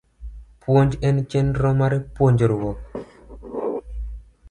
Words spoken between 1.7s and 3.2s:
mar puonjruok